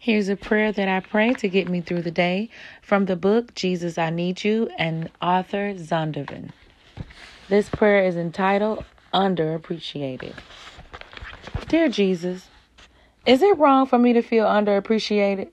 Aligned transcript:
Here's 0.00 0.28
a 0.28 0.36
prayer 0.36 0.70
that 0.70 0.88
I 0.88 1.00
pray 1.00 1.34
to 1.34 1.48
get 1.48 1.68
me 1.68 1.80
through 1.80 2.02
the 2.02 2.12
day 2.12 2.50
from 2.82 3.06
the 3.06 3.16
book 3.16 3.52
Jesus 3.56 3.98
I 3.98 4.10
Need 4.10 4.44
You 4.44 4.70
and 4.78 5.10
Arthur 5.20 5.74
Zondervan. 5.74 6.50
This 7.48 7.68
prayer 7.68 8.04
is 8.04 8.16
entitled 8.16 8.84
Underappreciated. 9.12 10.34
Dear 11.66 11.88
Jesus, 11.88 12.46
is 13.26 13.42
it 13.42 13.58
wrong 13.58 13.86
for 13.86 13.98
me 13.98 14.12
to 14.12 14.22
feel 14.22 14.46
underappreciated? 14.46 15.48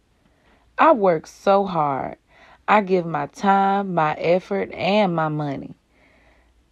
I 0.77 0.91
work 0.91 1.25
so 1.25 1.66
hard. 1.66 2.18
I 2.68 2.82
give 2.82 3.07
my 3.07 3.25
time, 3.25 3.96
my 3.96 4.14
effort, 4.14 4.71
and 4.73 5.16
my 5.16 5.27
money. 5.27 5.73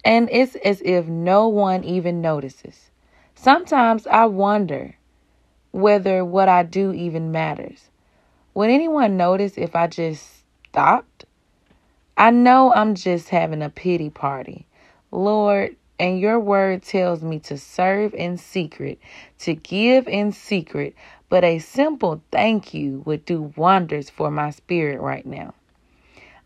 And 0.04 0.28
it's 0.30 0.54
as 0.64 0.80
if 0.84 1.08
no 1.08 1.48
one 1.48 1.82
even 1.82 2.20
notices. 2.20 2.90
Sometimes 3.34 4.06
I 4.06 4.26
wonder 4.26 4.94
whether 5.74 6.24
what 6.24 6.48
I 6.48 6.62
do 6.62 6.92
even 6.92 7.32
matters. 7.32 7.90
Would 8.54 8.70
anyone 8.70 9.16
notice 9.16 9.58
if 9.58 9.74
I 9.74 9.88
just 9.88 10.44
stopped? 10.68 11.24
I 12.16 12.30
know 12.30 12.72
I'm 12.72 12.94
just 12.94 13.30
having 13.30 13.60
a 13.60 13.70
pity 13.70 14.08
party. 14.08 14.68
Lord, 15.10 15.74
and 15.98 16.20
your 16.20 16.38
word 16.38 16.84
tells 16.84 17.24
me 17.24 17.40
to 17.40 17.58
serve 17.58 18.14
in 18.14 18.38
secret, 18.38 19.00
to 19.40 19.54
give 19.54 20.06
in 20.06 20.30
secret, 20.30 20.94
but 21.28 21.42
a 21.42 21.58
simple 21.58 22.22
thank 22.30 22.72
you 22.72 23.02
would 23.04 23.24
do 23.24 23.52
wonders 23.56 24.08
for 24.08 24.30
my 24.30 24.50
spirit 24.50 25.00
right 25.00 25.26
now. 25.26 25.54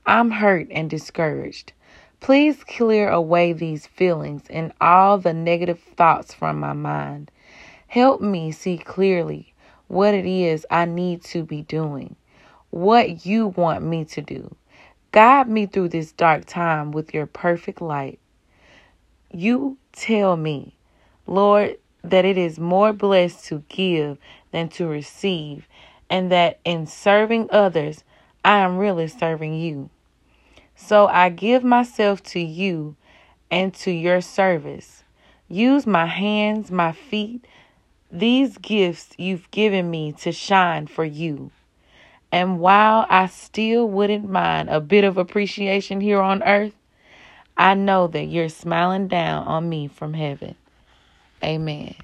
I'm 0.06 0.31
hurt 0.31 0.69
and 0.70 0.89
discouraged. 0.89 1.75
Please 2.20 2.65
clear 2.65 3.11
away 3.11 3.53
these 3.53 3.87
feelings 3.87 4.45
and 4.48 4.73
all 4.81 5.19
the 5.19 5.34
negative 5.34 5.81
thoughts 5.81 6.33
from 6.33 6.59
my 6.59 6.73
mind. 6.73 7.31
Help 7.88 8.20
me 8.20 8.52
see 8.52 8.77
clearly 8.77 9.55
what 9.88 10.12
it 10.15 10.27
is 10.27 10.66
I 10.70 10.84
need 10.84 11.24
to 11.24 11.42
be 11.42 11.62
doing, 11.62 12.16
what 12.69 13.24
you 13.24 13.48
want 13.48 13.83
me 13.83 14.05
to 14.05 14.20
do. 14.20 14.55
Guide 15.11 15.48
me 15.48 15.64
through 15.64 15.89
this 15.89 16.12
dark 16.12 16.45
time 16.45 16.92
with 16.92 17.14
your 17.14 17.25
perfect 17.25 17.80
light. 17.80 18.19
You 19.33 19.78
tell 19.92 20.36
me, 20.36 20.75
Lord, 21.27 21.78
that 22.05 22.27
it 22.27 22.36
is 22.36 22.58
more 22.58 22.92
blessed 22.92 23.47
to 23.47 23.64
give 23.70 24.19
than 24.52 24.69
to 24.69 24.86
receive, 24.86 25.67
and 26.11 26.30
that 26.30 26.61
in 26.64 26.86
serving 26.86 27.48
others, 27.50 28.05
I 28.45 28.58
am 28.58 28.77
really 28.77 29.08
serving 29.08 29.55
you. 29.55 29.89
So 30.77 31.06
I 31.06 31.30
give 31.30 31.64
myself 31.64 32.23
to 32.25 32.41
you 32.41 32.97
and 33.50 33.73
to 33.75 33.91
your 33.91 34.20
service. 34.20 35.05
Use 35.48 35.86
my 35.86 36.05
hands, 36.05 36.70
my 36.70 36.92
feet, 36.92 37.47
these 38.11 38.59
gifts 38.59 39.11
you've 39.19 39.51
given 39.51 39.91
me 39.91 40.12
to 40.12 40.33
shine 40.33 40.87
for 40.87 41.05
you. 41.05 41.51
And 42.31 42.61
while 42.61 43.06
I 43.09 43.27
still 43.27 43.89
wouldn't 43.89 44.28
mind 44.28 44.69
a 44.69 44.81
bit 44.81 45.05
of 45.05 45.17
appreciation 45.17 46.01
here 46.01 46.20
on 46.20 46.42
earth, 46.42 46.75
I 47.56 47.75
know 47.75 48.06
that 48.09 48.25
you're 48.25 48.48
smiling 48.48 49.09
down 49.09 49.47
on 49.47 49.69
me 49.69 49.89
from 49.89 50.14
heaven. 50.14 50.55
Amen. 51.42 51.95